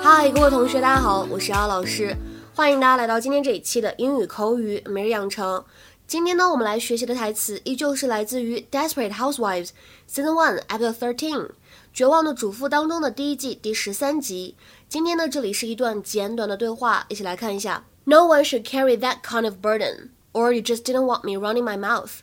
[0.00, 2.14] 嗨，各位同学，大家好，我是姚老师，
[2.54, 5.64] 欢迎大家来到今天这一期的英语口语每日养成。
[6.07, 11.49] 今天呢，我们来学习的台词依旧是来自于《Desperate Housewives》Season One Episode Thirteen《
[11.93, 14.55] 绝望的主妇》当中的第一季第十三集。
[14.87, 17.85] 今天呢，这里是一段简短的对话，一起来看一下。
[18.05, 21.77] No one should carry that kind of burden, or you just didn't want me running my
[21.77, 22.21] mouth.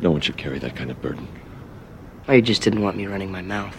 [0.00, 1.26] No one should carry that kind of burden.
[2.28, 3.74] Oh, you just didn't want me running my mouth.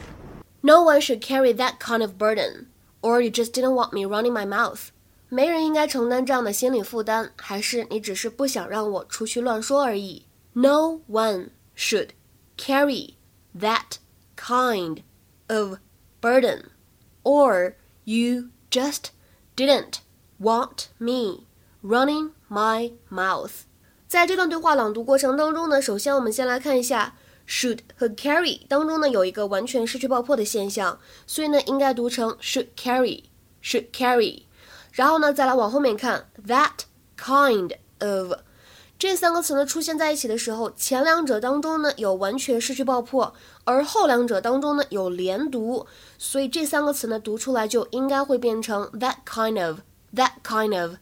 [0.62, 2.68] No one should carry that kind of burden,
[3.02, 4.92] or you just didn't want me running my mouth.
[5.29, 12.11] 没人应该承担这样的心理负担，还是你只是不想让我出去乱说而已？No one should
[12.57, 13.15] carry
[13.59, 13.99] that
[14.37, 15.03] kind
[15.49, 15.79] of
[16.23, 16.65] burden,
[17.23, 19.11] or you just
[19.55, 19.99] didn't
[20.41, 21.45] want me
[21.83, 23.51] running my mouth.
[24.09, 27.15] 在这段对话朗读过程当中呢，首先我们先来看一下
[27.47, 33.25] should 和 carry 当中呢有一个完全失去爆破的现象，所以呢应该读成 should carry
[33.63, 34.45] should carry。
[34.99, 36.73] 然后呢再来往后面看 that
[37.17, 38.33] kind of
[38.99, 43.33] 这三个词呢出现在一起的时候，前两者当中呢有完全失去爆破，
[43.63, 45.87] 而后两者当中呢有连读，
[46.19, 49.79] 所以这三个词呢读出来就应该会变成 that kind of
[50.13, 50.97] that kind of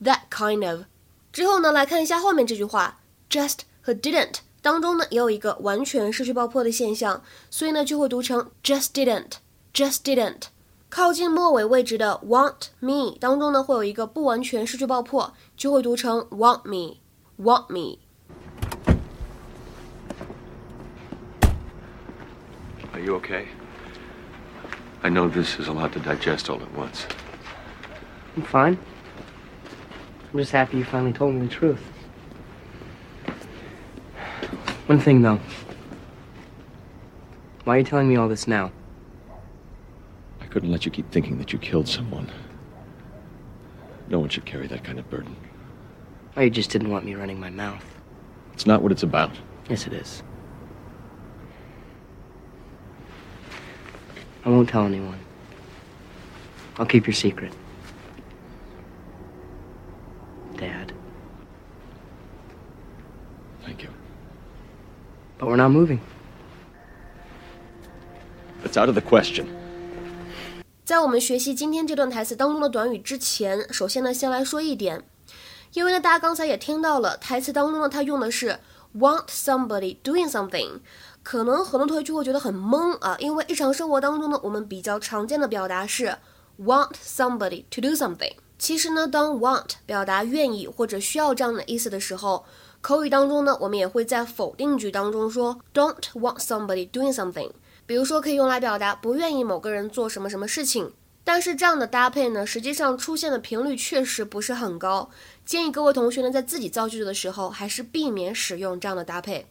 [0.00, 0.82] that kind of。
[1.32, 7.20] 之后呢来看一下后面这句话，just 和 didn't 当中呢也有一个完全失去爆破的现象，
[7.50, 9.32] 所以呢就会读成 just didn't
[9.74, 10.42] just didn't。
[10.91, 16.97] 靠近末尾位置的 want me 当中呢会有一个不完全失去爆破，就会读成 want me
[17.37, 17.99] want me。
[22.93, 23.45] Are you okay?
[25.01, 27.05] I know this is a lot to digest all at once.
[28.35, 28.77] I'm fine.
[30.33, 31.79] I'm just happy you finally told me the truth.
[34.87, 35.39] One thing, though.
[37.65, 38.71] Why are you telling me all this now?
[40.52, 42.30] I couldn't let you keep thinking that you killed someone.
[44.08, 45.34] No one should carry that kind of burden.
[46.36, 47.82] Oh, you just didn't want me running my mouth.
[48.52, 49.30] It's not what it's about.
[49.70, 50.22] Yes, it is.
[54.44, 55.18] I won't tell anyone.
[56.76, 57.54] I'll keep your secret.
[60.58, 60.92] Dad.
[63.62, 63.88] Thank you.
[65.38, 66.02] But we're not moving.
[68.60, 69.61] That's out of the question.
[70.84, 75.04] 在我们学习今天这段台词当中的短语之前，首先呢，先来说一点，
[75.74, 78.58] 因为呢，大家刚才也听到了，台词当中呢，它用的是
[78.98, 80.80] want somebody doing something，
[81.22, 86.16] 可能很多同学就会觉得很懵啊，因为日常生活当中呢，我们比较常见的表达是
[86.60, 88.32] want somebody to do something。
[88.58, 92.44] 其实呢，当 want 表达愿意或者需要这样的意思的时候，
[92.80, 97.52] 口语当中呢，我们也会在否定句当中说 don't want somebody doing something。
[97.92, 100.94] 比如说，可以用来表达不愿意某个人做什么什么事情，
[101.24, 105.10] 但是这样的搭配呢，实际上出现的频率确实不是很高。
[105.44, 109.46] 建议各位同学呢，在自己造句子的时候，还是避免使用这样的搭配。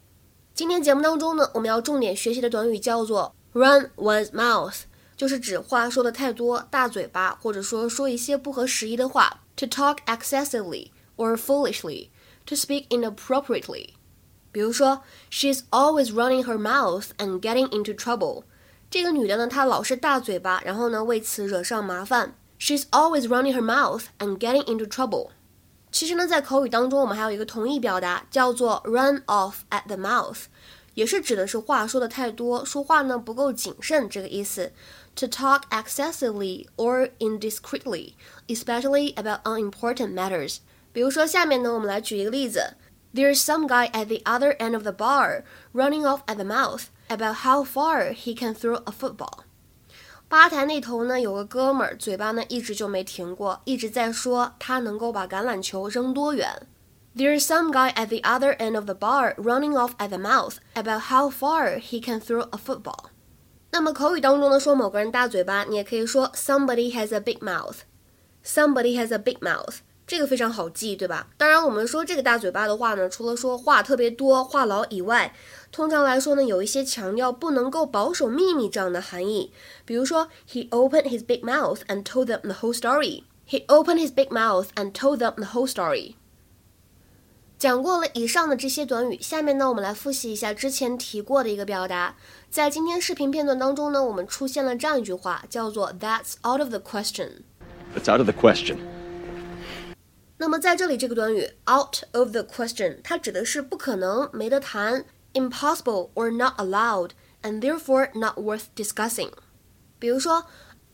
[0.55, 4.75] 今天节目当中呢，我们要重点学习的短语叫做 run one's mouth，
[5.15, 9.41] 就是指话说的太多，大嘴巴，或者说说一些不合时宜的话。
[9.57, 12.07] To talk excessively or foolishly,
[12.47, 13.89] to speak inappropriately.
[14.52, 18.44] 比如说，She's always running her mouth and getting into trouble。
[18.88, 22.34] 这个女的呢，她老是大嘴巴，然后呢为此惹上麻烦。
[22.58, 25.30] She's always running her mouth and getting into trouble。
[25.92, 30.44] 其实呢，在口语当中，我们还有一个同义表达，叫做 run off at the mouth，
[30.94, 34.72] 也是指的是话说的太多，说话呢不够谨慎这个意思。
[35.16, 38.12] To talk excessively or indiscreetly,
[38.48, 40.58] especially about unimportant matters。
[40.92, 42.74] 比如说，下面呢，我们来举一个例子。
[43.14, 46.90] There's some guy at the other end of the bar running off at the mouth
[47.08, 49.44] about how far he can throw a football.
[50.28, 56.66] 吧台那头呢有个哥们儿，嘴巴呢一直就没停过，一直在说他能够把橄榄球扔多远。
[57.16, 61.04] There's some guy at the other end of the bar running off at the mouth about
[61.08, 63.06] how far he can throw a football.
[63.70, 67.78] 那么口语当中呢说某个人大嘴巴，你也可以说 somebody has a big mouth.
[68.44, 69.76] Somebody has a big mouth.
[70.11, 71.27] 这个非常好记，对吧？
[71.37, 75.33] 当然，我们说这个大嘴巴的话呢，除了说话特别多、话痨以外，
[75.71, 79.53] 通常来说呢，有一些强调不能够保守秘密这样的含义。
[79.85, 83.23] 比如说，He opened his big mouth and told them the whole story.
[83.47, 86.15] He opened his big mouth and told them the whole story.
[87.57, 92.17] 讲过了以上的这些短语，下面呢，我们来复习一下之前提过的一个表达。
[92.49, 97.43] 在今天视频片段当中呢，我们出现了这样一句话，叫做 "That's out of the question."
[97.95, 98.75] That's out of the question.
[100.40, 107.10] 那么在这里，这个短语 "out of the question" 它指的是不可能、没得谈，impossible or not allowed,
[107.42, 109.30] and therefore not worth discussing。
[109.98, 110.44] 比如说，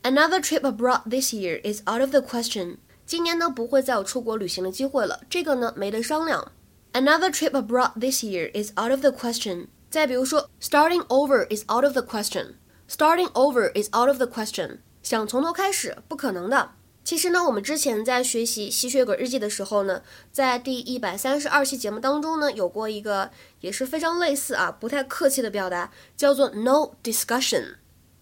[0.03, 2.79] Another trip abroad this year is out of the question。
[3.07, 6.53] 今年呢不会再有出国旅行的机会了，这个呢没得商量。
[6.93, 9.69] Another trip abroad this year is out of the question。
[9.91, 14.79] 再比如说，starting over is out of the question。starting over is out of the question。
[15.03, 16.71] 想从头开始，不可能的。
[17.08, 23.32] 其实呢，我们之前在学习吸血鬼日记的时候呢，在第一百三十二期节目当中呢，有过一个
[23.62, 27.76] 也是非常类似啊，不太客气的表达，叫做 no discussion。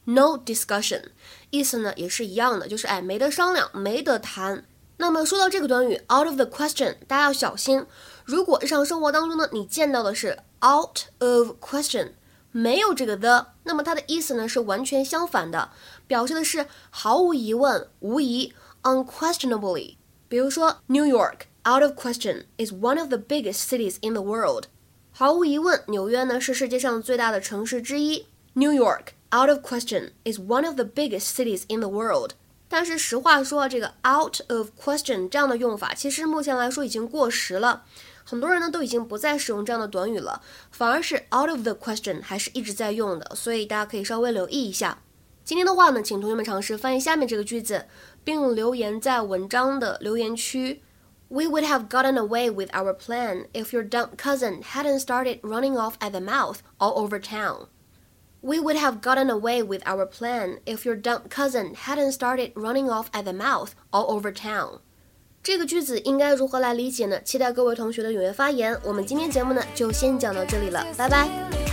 [0.04, 1.02] no discussion，
[1.50, 4.64] 意思呢也是一样的，就是哎没得商量，没得谈。
[4.98, 7.88] 那么说到这个短语 out of the question，大家要小心。
[8.24, 12.12] 如果日常生活当中呢，你见到的是 out of question，
[12.52, 15.72] 没有这个 the，那么它的意思呢是完全相反的，
[16.06, 18.54] 表示的是毫无疑问、无疑
[18.86, 19.98] ，unquestionably。
[20.30, 24.68] 比如说，New York out of question is one of the biggest cities in the world。
[25.12, 28.28] 毫无疑问，纽约呢是世界上最大的城市之一。
[28.54, 32.32] New York out of question is one of the biggest cities in the world。
[32.68, 37.84] 但是实话说，这个 out of question 这样的用法，其实目前来说已经过时了。
[38.24, 40.42] 很多人呢都已经不再使用这样的短语了，
[40.72, 45.00] 反而是 out of the question 还是一直在用的，所以大家可以稍微留意一下。
[45.44, 47.86] 今天的话呢，请同学们尝试翻译下面这个句子，
[48.25, 50.83] 并留言在文章的留言区。
[51.29, 55.95] We would have gotten away with our plan if your dumb cousin hadn't started running off
[56.01, 57.69] at the mouth all over town.
[58.41, 62.89] We would have gotten away with our plan if your dumb cousin hadn't started running
[62.89, 64.81] off at the mouth all over town.
[65.43, 67.21] 这个句子应该如何来理解呢？
[67.23, 68.77] 期待各位同学的踊跃发言。
[68.83, 71.64] 我们今天节目呢就先讲到这里了，拜拜。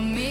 [0.00, 0.27] me